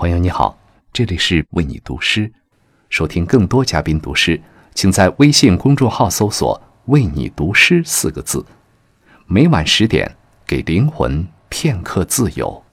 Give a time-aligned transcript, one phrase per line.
[0.00, 0.58] 朋友你好，
[0.94, 2.32] 这里是为你读诗。
[2.88, 4.40] 收听更多嘉宾读诗，
[4.74, 8.42] 请在微信公众号搜索“为你读诗”四个字。
[9.26, 10.10] 每晚十点，
[10.46, 12.64] 给灵魂片刻自由。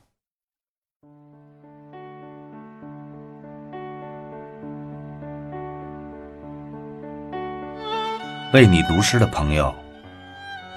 [8.54, 9.76] 为你读诗的朋友，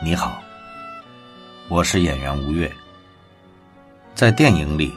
[0.02, 0.42] 你好，
[1.68, 2.68] 我是演员吴越。
[4.16, 4.92] 在电影里。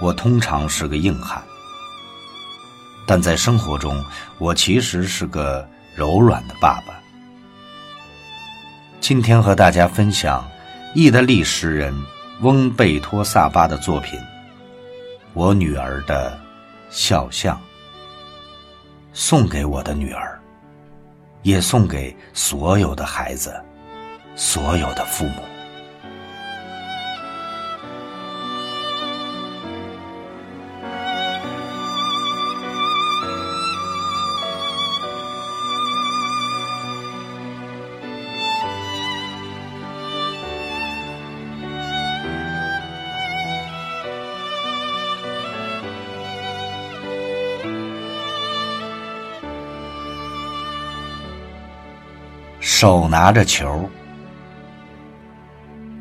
[0.00, 1.42] 我通常是个硬汉，
[3.06, 4.04] 但在生活中，
[4.38, 6.94] 我其实是个柔软的爸爸。
[9.00, 10.46] 今天和大家分享
[10.94, 11.94] 意大利诗人
[12.40, 14.18] 翁贝托萨巴的作品
[15.32, 16.38] 《我女儿的
[16.90, 17.56] 肖像》，
[19.12, 20.38] 送给我的女儿，
[21.42, 23.54] 也送给所有的孩子，
[24.36, 25.42] 所有的父母。
[52.70, 53.88] 手拿着球，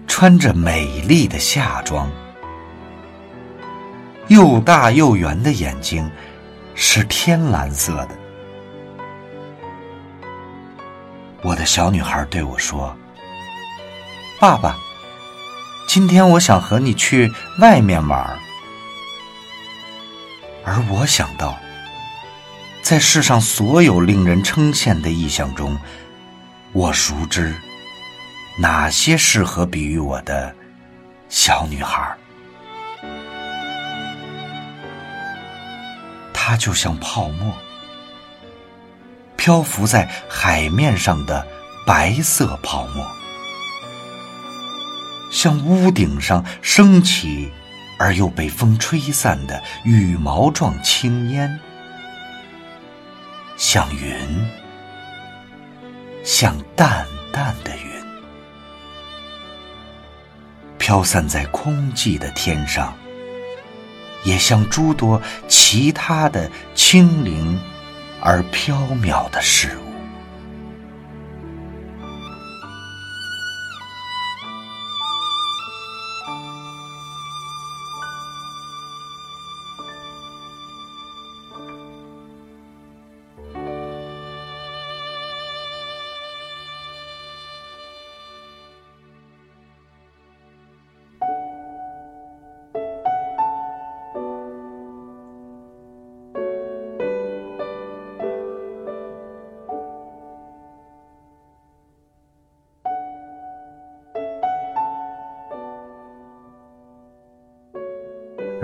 [0.05, 2.11] 穿着美丽的夏装，
[4.27, 6.11] 又大又圆的眼睛
[6.75, 8.09] 是天蓝色的。
[11.41, 12.93] 我的小女孩对我说
[14.37, 14.75] ：“爸爸，
[15.87, 18.37] 今天我想和你去外面玩。”
[20.65, 21.57] 而我想到，
[22.81, 25.77] 在世上所有令人称羡的意象中，
[26.77, 27.55] 我熟知
[28.59, 30.53] 哪些适合比喻我的
[31.27, 32.15] 小女孩？
[36.31, 37.51] 她就像泡沫，
[39.35, 41.47] 漂浮在海面上的
[41.83, 43.03] 白色泡沫，
[45.31, 47.51] 像屋顶上升起
[47.97, 51.59] 而又被风吹散的羽毛状青烟，
[53.57, 54.66] 像云。
[56.29, 57.89] 像淡淡的云，
[60.77, 62.93] 飘散在空寂的天上，
[64.25, 67.57] 也像诸多其他的轻灵
[68.21, 69.86] 而飘渺的事物。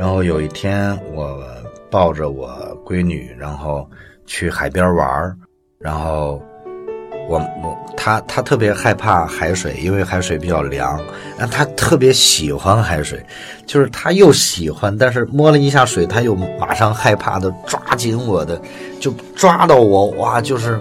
[0.04, 1.42] 然后有一天，我
[1.90, 2.52] 抱着我
[2.86, 3.90] 闺女，然后
[4.26, 5.34] 去海边玩
[5.80, 6.44] 然后
[7.30, 11.00] 我我她她特别害怕海水，因为海水比较凉。
[11.38, 13.26] 然后她特别喜欢海水，
[13.66, 18.62] 就是她又喜欢，但是摸了一下水，她又马上害怕的抓紧我的，
[19.00, 20.78] 就抓到我，哇，就是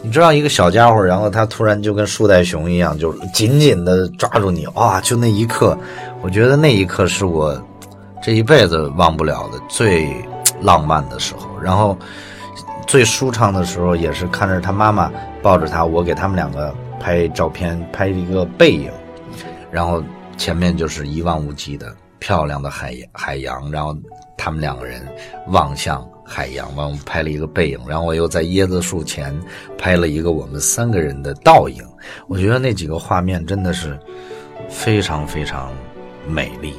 [0.00, 5.78] 你知道一个小家伙，然后他突然就跟树袋熊一样，就紧紧的抓住你，哇，就那一刻，
[6.22, 7.62] 我觉得那一刻是我。
[8.24, 10.16] 这一辈子忘不了的最
[10.62, 11.94] 浪漫的时候，然后
[12.86, 15.12] 最舒畅的时候，也是看着他妈妈
[15.42, 18.90] 抱着他，我给他们两个拍照片，拍一个背影，
[19.70, 20.02] 然后
[20.38, 23.94] 前面就是一望无际的漂亮的海海洋，然后
[24.38, 25.06] 他们两个人
[25.48, 29.38] 望向海洋，完拍了一个背影，然后我又在椰子树前
[29.76, 31.84] 拍了一个我们三个人的倒影，
[32.26, 34.00] 我觉得那几个画面真的是
[34.70, 35.70] 非常非常
[36.26, 36.72] 美丽。